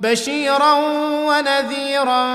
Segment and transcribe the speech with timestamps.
[0.00, 0.72] بشيرا
[1.26, 2.26] ونذيرا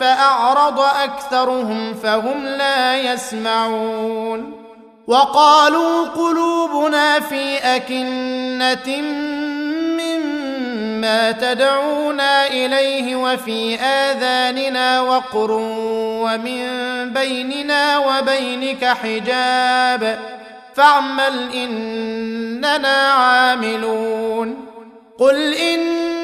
[0.00, 4.68] فأعرض أكثرهم فهم لا يسمعون
[5.06, 9.02] وقالوا قلوبنا في أكنة
[9.98, 15.50] مما تدعونا إليه وفي آذاننا وقر
[16.22, 16.68] ومن
[17.12, 20.18] بيننا وبينك حجاب
[20.74, 24.66] فاعمل إننا عاملون
[25.18, 25.54] قل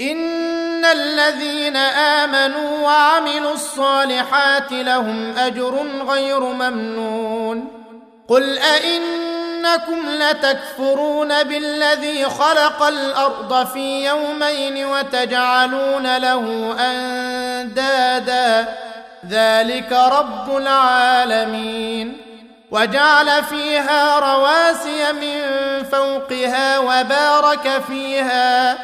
[0.00, 7.68] ان الذين امنوا وعملوا الصالحات لهم اجر غير ممنون
[8.28, 18.74] قل ائنكم لتكفرون بالذي خلق الأرض في يومين وتجعلون له اندادا
[19.28, 22.16] ذلك رب العالمين
[22.70, 25.42] وجعل فيها رواسي من
[25.84, 28.78] فوقها وبارك فيها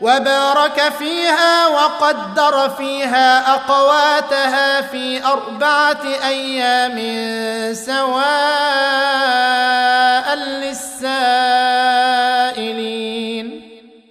[0.00, 6.98] وبارك فيها وقدر فيها أقواتها في أربعة أيام
[7.74, 8.30] سواء
[10.34, 11.40] للسائلين.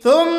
[0.04, 0.39] ثم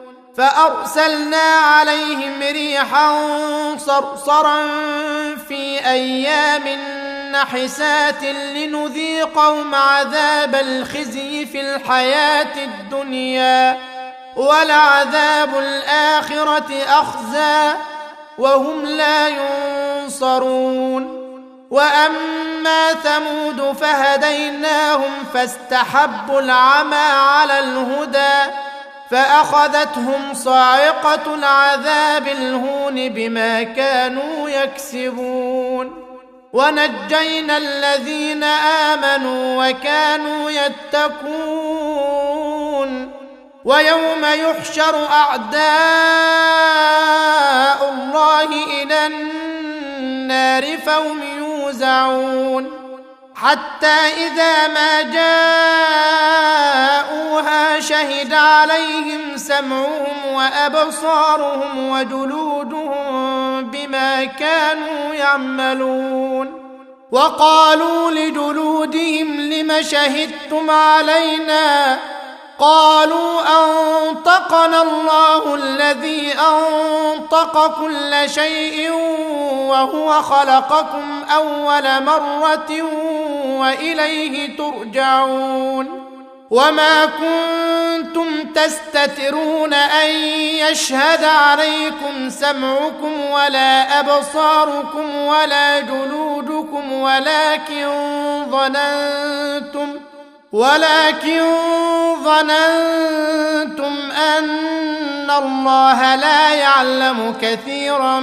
[0.37, 3.27] فأرسلنا عليهم ريحا
[3.77, 4.67] صرصرا
[5.47, 6.63] في أيام
[7.31, 13.77] نحسات لنذيقهم عذاب الخزي في الحياة الدنيا
[14.35, 17.73] ولعذاب الآخرة أخزى
[18.37, 21.21] وهم لا ينصرون.
[21.71, 28.30] وأما ثمود فهديناهم فاستحبوا العمى على الهدى
[29.11, 36.07] فأخذتهم صاعقة العذاب الهون بما كانوا يكسبون.
[36.53, 41.91] ونجينا الذين آمنوا وكانوا يتقون.
[43.65, 45.61] ويوم يحشر أعداء
[47.93, 48.43] الله
[48.81, 52.81] إلى النار فهم يوزعون.
[53.35, 53.97] حتى
[54.27, 55.70] إذا ما جاءوها
[59.01, 66.61] عليهم سمعهم وأبصارهم وجلودهم بما كانوا يعملون.
[67.11, 71.97] وقالوا لجلودهم لم شهدتم علينا؟
[72.59, 78.91] قالوا أنطقنا الله الذي أنطق كل شيء
[79.69, 82.81] وهو خلقكم أول مرة
[83.45, 86.01] وإليه ترجعون.
[86.51, 87.70] وما كنتم
[88.55, 90.09] تستترون أن
[90.69, 97.87] يشهد عليكم سمعكم ولا أبصاركم ولا جلودكم ولكن
[98.51, 99.99] ظننتم
[100.51, 101.41] ولكن
[102.23, 108.19] ظننتم أن الله لا يعلم كثيرا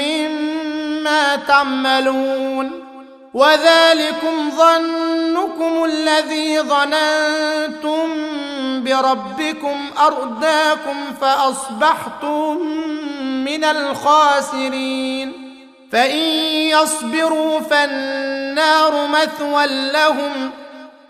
[0.00, 2.86] مما تعملون
[3.34, 8.10] وذلكم ظنكم الذي ظننتم
[8.86, 12.56] بربكم أرداكم فأصبحتم
[13.44, 15.32] من الخاسرين.
[15.92, 16.18] فإن
[16.70, 20.50] يصبروا فالنار مثوى لهم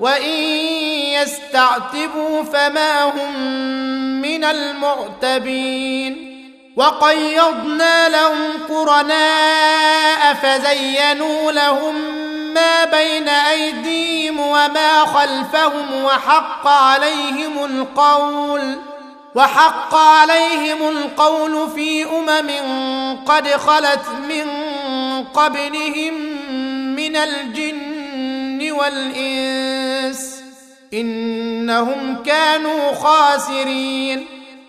[0.00, 0.34] وإن
[1.22, 3.40] يستعتبوا فما هم
[4.22, 6.26] من المعتبين.
[6.76, 12.15] وقيضنا لهم قرناء فزينوا لهم
[12.56, 18.78] ما بين أيديهم وما خلفهم وحق عليهم القول
[19.34, 22.50] وحق عليهم القول في أمم
[23.26, 24.46] قد خلت من
[25.24, 26.14] قبلهم
[26.96, 30.42] من الجن والإنس
[30.94, 34.35] إنهم كانوا خاسرين.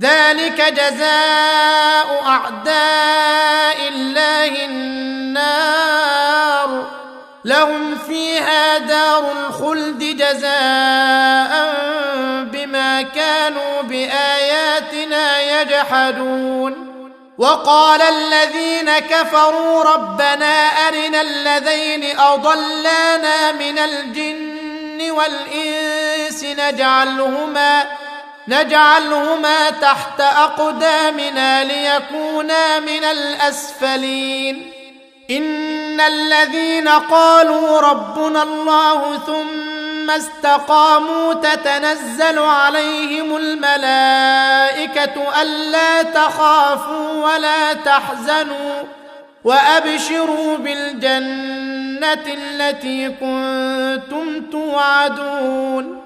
[0.00, 6.16] ذلك جزاء أعداء الله النار.
[7.44, 11.74] لهم فيها دار الخلد جزاء
[12.52, 16.86] بما كانوا بآياتنا يجحدون.
[17.38, 27.84] وقال الذين كفروا ربنا أرنا الذين أضلانا من الجن والإنس نجعلهما
[28.48, 34.72] نجعلهما تحت أقدامنا ليكونا من الأسفلين.
[35.30, 48.82] إن الذين قالوا ربنا الله ثم استقاموا تتنزل عليهم الملائكة ألا تخافوا ولا تحزنوا
[49.44, 56.05] وأبشروا بالجنة التي كنتم توعدون.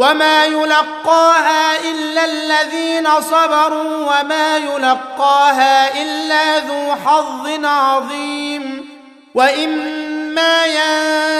[0.00, 8.88] وما يلقاها الا الذين صبروا وما يلقاها الا ذو حظ عظيم
[9.34, 10.66] واما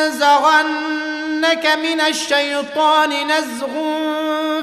[0.07, 0.47] ينزغنك
[1.67, 3.69] من الشيطان نزغ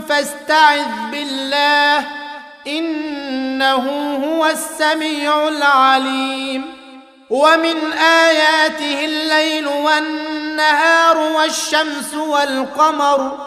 [0.09, 2.05] فاستعذ بالله
[2.67, 6.77] انه هو السميع العليم
[7.29, 13.46] ومن اياته الليل والنهار والشمس والقمر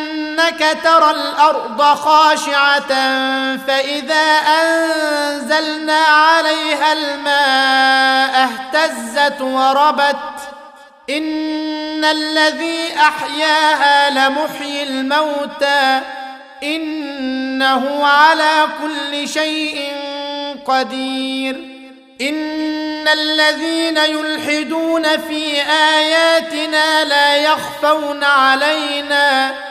[0.31, 2.87] انك ترى الأرض خاشعة
[3.67, 10.15] فإذا أنزلنا عليها الماء اهتزت وربت.
[11.09, 16.01] إن الذي أحياها لمحيي الموتى
[16.63, 19.93] إنه على كل شيء
[20.65, 21.55] قدير.
[22.21, 29.70] إن الذين يلحدون في آياتنا لا يخفون علينا.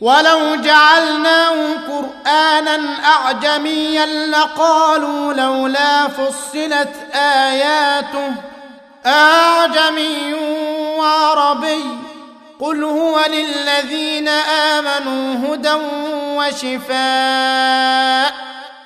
[0.00, 8.32] ولو جعلناه قرانا اعجميا لقالوا لولا فصلت اياته
[9.06, 10.34] اعجمي
[10.98, 11.84] وعربي
[12.60, 15.72] قل هو للذين امنوا هدى
[16.36, 18.34] وشفاء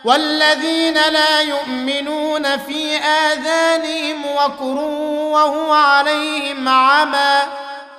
[0.05, 4.79] والذين لا يؤمنون في اذانهم وكر
[5.33, 7.39] وهو عليهم عمى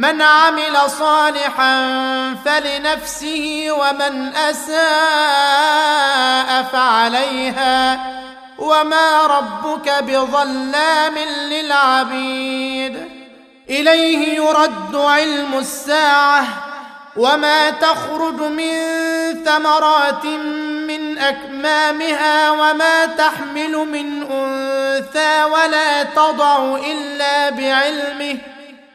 [0.00, 1.74] من عمل صالحا
[2.44, 4.82] فلنفسه ومن أساء
[6.72, 8.00] فعليها
[8.58, 11.14] وما ربك بظلام
[11.50, 13.08] للعبيد.
[13.70, 16.46] إليه يرد علم الساعة
[17.16, 18.74] وما تخرج من
[19.44, 20.24] ثمرات
[20.86, 28.38] من أكمامها وما تحمل من أنثى ولا تضع إلا بعلمه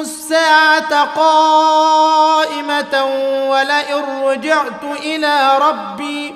[0.00, 3.04] الساعة قائمة
[3.50, 6.34] ولئن رجعت إلى ربي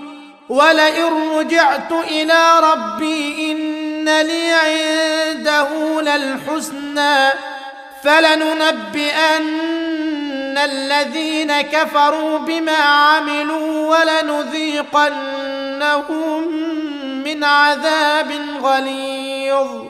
[0.48, 7.30] ولئن رجعت إلى ربي إن لي عنده للحسنى
[8.04, 9.70] فلننبئن
[10.58, 15.40] الذين كفروا بما عملوا ولنذيقنهم
[17.24, 19.89] من عذاب غليظ.